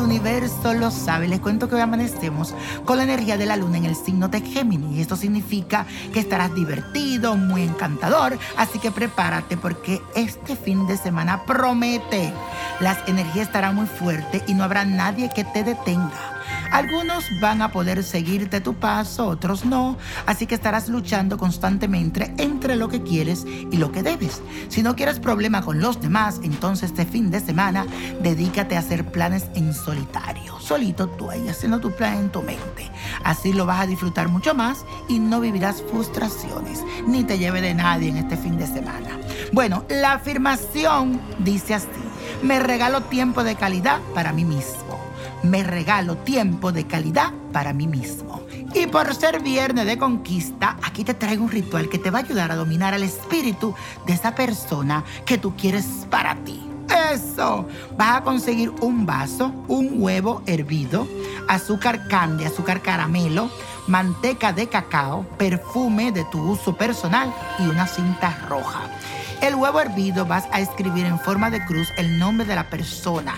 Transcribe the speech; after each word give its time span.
universo 0.00 0.74
lo 0.74 0.90
sabe. 0.90 1.28
Les 1.28 1.40
cuento 1.40 1.68
que 1.68 1.74
hoy 1.74 1.80
amanecemos 1.80 2.54
con 2.84 2.98
la 2.98 3.04
energía 3.04 3.36
de 3.36 3.46
la 3.46 3.56
luna 3.56 3.78
en 3.78 3.84
el 3.84 3.96
signo 3.96 4.28
de 4.28 4.40
Géminis. 4.40 4.96
Y 4.96 5.00
esto 5.00 5.16
significa 5.16 5.86
que 6.12 6.20
estarás 6.20 6.54
divertido, 6.54 7.36
muy 7.36 7.62
encantador. 7.62 8.38
Así 8.56 8.78
que 8.78 8.90
prepárate 8.90 9.56
porque 9.56 10.00
este 10.14 10.56
fin 10.56 10.86
de 10.86 10.96
semana 10.96 11.44
promete. 11.44 12.32
Las 12.80 12.98
energías 13.08 13.46
estarán 13.48 13.74
muy 13.74 13.86
fuertes 13.86 14.42
y 14.46 14.54
no 14.54 14.64
habrá 14.64 14.84
nadie 14.84 15.30
que 15.34 15.44
te 15.44 15.64
detenga. 15.64 16.39
Algunos 16.70 17.24
van 17.40 17.62
a 17.62 17.72
poder 17.72 18.04
seguirte 18.04 18.60
tu 18.60 18.74
paso, 18.74 19.26
otros 19.26 19.64
no, 19.64 19.98
así 20.26 20.46
que 20.46 20.54
estarás 20.54 20.88
luchando 20.88 21.36
constantemente 21.36 22.32
entre 22.38 22.76
lo 22.76 22.88
que 22.88 23.02
quieres 23.02 23.44
y 23.44 23.76
lo 23.76 23.90
que 23.90 24.02
debes. 24.02 24.40
Si 24.68 24.82
no 24.82 24.94
quieres 24.94 25.18
problema 25.18 25.62
con 25.62 25.80
los 25.80 26.00
demás, 26.00 26.40
entonces 26.44 26.90
este 26.90 27.06
fin 27.06 27.30
de 27.30 27.40
semana 27.40 27.86
dedícate 28.22 28.76
a 28.76 28.80
hacer 28.80 29.04
planes 29.10 29.46
en 29.54 29.74
solitario, 29.74 30.58
solito 30.60 31.08
tú 31.08 31.30
ahí 31.30 31.48
haciendo 31.48 31.80
tu 31.80 31.90
plan 31.90 32.18
en 32.18 32.30
tu 32.30 32.42
mente. 32.42 32.90
Así 33.24 33.52
lo 33.52 33.66
vas 33.66 33.80
a 33.80 33.86
disfrutar 33.86 34.28
mucho 34.28 34.54
más 34.54 34.84
y 35.08 35.18
no 35.18 35.40
vivirás 35.40 35.82
frustraciones, 35.90 36.84
ni 37.06 37.24
te 37.24 37.38
lleve 37.38 37.60
de 37.60 37.74
nadie 37.74 38.10
en 38.10 38.16
este 38.18 38.36
fin 38.36 38.56
de 38.56 38.66
semana. 38.66 39.18
Bueno, 39.52 39.84
la 39.88 40.12
afirmación 40.12 41.20
dice 41.40 41.74
así, 41.74 41.88
me 42.42 42.60
regalo 42.60 43.02
tiempo 43.02 43.42
de 43.42 43.56
calidad 43.56 44.00
para 44.14 44.32
mí 44.32 44.44
mismo 44.44 44.89
me 45.42 45.62
regalo 45.62 46.16
tiempo 46.16 46.72
de 46.72 46.86
calidad 46.86 47.32
para 47.52 47.72
mí 47.72 47.86
mismo. 47.86 48.42
Y 48.74 48.86
por 48.86 49.14
ser 49.14 49.40
viernes 49.40 49.86
de 49.86 49.98
conquista, 49.98 50.76
aquí 50.82 51.04
te 51.04 51.14
traigo 51.14 51.44
un 51.44 51.50
ritual 51.50 51.88
que 51.88 51.98
te 51.98 52.10
va 52.10 52.20
a 52.20 52.22
ayudar 52.22 52.52
a 52.52 52.56
dominar 52.56 52.94
al 52.94 53.02
espíritu 53.02 53.74
de 54.06 54.12
esa 54.12 54.34
persona 54.34 55.04
que 55.24 55.38
tú 55.38 55.54
quieres 55.56 55.86
para 56.08 56.36
ti. 56.44 56.62
Eso, 57.12 57.68
vas 57.96 58.18
a 58.18 58.20
conseguir 58.22 58.70
un 58.80 59.06
vaso, 59.06 59.52
un 59.68 60.02
huevo 60.02 60.42
hervido, 60.46 61.06
azúcar 61.48 62.08
candy, 62.08 62.44
azúcar 62.44 62.82
caramelo, 62.82 63.50
manteca 63.86 64.52
de 64.52 64.68
cacao, 64.68 65.24
perfume 65.38 66.12
de 66.12 66.24
tu 66.26 66.40
uso 66.40 66.76
personal 66.76 67.32
y 67.58 67.62
una 67.62 67.86
cinta 67.86 68.36
roja. 68.48 68.82
El 69.40 69.54
huevo 69.54 69.80
hervido 69.80 70.26
vas 70.26 70.44
a 70.52 70.60
escribir 70.60 71.06
en 71.06 71.18
forma 71.18 71.50
de 71.50 71.64
cruz 71.64 71.88
el 71.96 72.18
nombre 72.18 72.46
de 72.46 72.54
la 72.54 72.68
persona. 72.68 73.34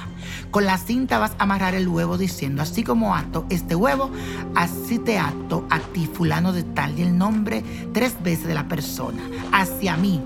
Con 0.51 0.65
la 0.65 0.79
cinta 0.79 1.19
vas 1.19 1.33
a 1.39 1.45
amarrar 1.45 1.75
el 1.75 1.89
huevo 1.89 2.19
diciendo, 2.19 2.63
así 2.63 2.83
como 2.83 3.15
ato 3.15 3.47
este 3.51 3.75
huevo, 3.75 4.11
así 4.55 4.99
te 4.99 5.19
ato 5.19 5.67
a 5.71 5.79
ti, 5.79 6.09
fulano 6.13 6.53
de 6.53 6.63
tal, 6.63 6.99
y 6.99 7.03
el 7.03 7.17
nombre 7.17 7.65
tres 7.93 8.23
veces 8.23 8.47
de 8.47 8.55
la 8.55 8.69
persona, 8.69 9.23
hacia 9.53 9.97
mí, 9.97 10.23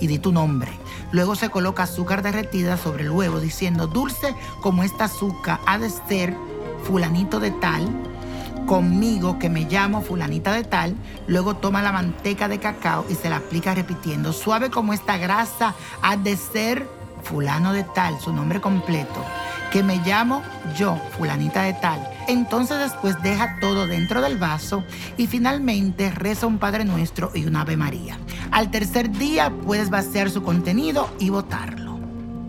y 0.00 0.06
di 0.06 0.18
tu 0.18 0.32
nombre. 0.32 0.70
Luego 1.12 1.34
se 1.36 1.50
coloca 1.50 1.84
azúcar 1.84 2.22
derretida 2.22 2.76
sobre 2.76 3.04
el 3.04 3.10
huevo 3.10 3.40
diciendo, 3.40 3.86
dulce 3.86 4.34
como 4.60 4.82
esta 4.82 5.04
azúcar 5.04 5.60
ha 5.66 5.78
de 5.78 5.90
ser 5.90 6.36
fulanito 6.84 7.38
de 7.38 7.50
tal, 7.50 7.88
conmigo 8.66 9.38
que 9.38 9.48
me 9.48 9.64
llamo 9.64 10.02
fulanita 10.02 10.52
de 10.52 10.64
tal, 10.64 10.94
luego 11.26 11.56
toma 11.56 11.82
la 11.82 11.92
manteca 11.92 12.48
de 12.48 12.58
cacao 12.58 13.04
y 13.08 13.14
se 13.14 13.28
la 13.28 13.36
aplica 13.36 13.74
repitiendo, 13.74 14.32
suave 14.32 14.70
como 14.70 14.92
esta 14.92 15.16
grasa 15.18 15.74
ha 16.00 16.16
de 16.16 16.36
ser 16.36 16.88
fulano 17.22 17.72
de 17.72 17.84
tal, 17.84 18.18
su 18.20 18.32
nombre 18.32 18.60
completo, 18.60 19.24
que 19.70 19.82
me 19.82 19.96
llamo 19.98 20.42
yo, 20.76 20.96
fulanita 21.16 21.62
de 21.62 21.74
tal. 21.74 22.06
Entonces 22.28 22.78
después 22.78 23.20
deja 23.22 23.58
todo 23.60 23.86
dentro 23.86 24.20
del 24.20 24.38
vaso 24.38 24.84
y 25.16 25.26
finalmente 25.26 26.10
reza 26.10 26.46
un 26.46 26.58
Padre 26.58 26.84
Nuestro 26.84 27.30
y 27.34 27.44
un 27.46 27.56
Ave 27.56 27.76
María. 27.76 28.18
Al 28.50 28.70
tercer 28.70 29.10
día 29.10 29.50
puedes 29.64 29.90
vaciar 29.90 30.30
su 30.30 30.42
contenido 30.42 31.08
y 31.18 31.30
botarlo. 31.30 31.98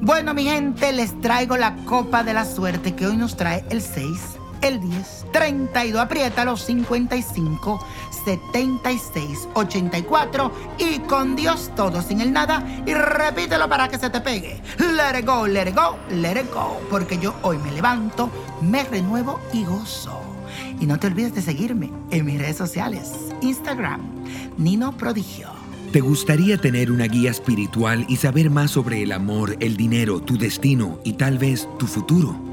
Bueno 0.01 0.33
mi 0.33 0.43
gente, 0.45 0.91
les 0.91 1.19
traigo 1.21 1.55
la 1.57 1.75
copa 1.85 2.23
de 2.23 2.33
la 2.33 2.45
suerte 2.45 2.93
que 2.93 3.07
hoy 3.07 3.15
nos 3.15 3.37
trae 3.37 3.65
el 3.69 3.81
6 3.81 4.42
el 4.63 4.79
10, 4.79 5.25
32, 5.33 6.01
aprieta 6.01 6.45
los 6.45 6.63
55, 6.63 7.85
76, 8.23 9.49
84 9.53 10.51
y 10.79 10.99
con 10.99 11.35
Dios 11.35 11.69
todo 11.75 12.01
sin 12.01 12.21
el 12.21 12.31
nada 12.31 12.65
y 12.85 12.93
repítelo 12.93 13.67
para 13.67 13.89
que 13.89 13.97
se 13.97 14.09
te 14.09 14.21
pegue. 14.21 14.61
Let 14.79 15.19
it 15.19 15.25
go, 15.25 15.45
let 15.45 15.67
it 15.67 15.75
go, 15.75 15.97
let 16.09 16.39
it 16.39 16.51
go, 16.53 16.79
porque 16.89 17.17
yo 17.17 17.35
hoy 17.41 17.57
me 17.57 17.71
levanto, 17.71 18.29
me 18.61 18.83
renuevo 18.85 19.39
y 19.51 19.65
gozo. 19.65 20.19
Y 20.79 20.85
no 20.85 20.97
te 20.97 21.07
olvides 21.07 21.35
de 21.35 21.41
seguirme 21.41 21.91
en 22.11 22.25
mis 22.25 22.39
redes 22.39 22.57
sociales, 22.57 23.11
Instagram, 23.41 24.01
Nino 24.57 24.95
Prodigio. 24.95 25.49
¿Te 25.91 25.99
gustaría 25.99 26.57
tener 26.57 26.89
una 26.89 27.05
guía 27.05 27.29
espiritual 27.29 28.05
y 28.07 28.15
saber 28.15 28.49
más 28.49 28.71
sobre 28.71 29.03
el 29.03 29.11
amor, 29.11 29.57
el 29.59 29.77
dinero, 29.77 30.21
tu 30.21 30.37
destino 30.37 30.99
y 31.03 31.13
tal 31.13 31.37
vez 31.37 31.67
tu 31.77 31.85
futuro? 31.85 32.52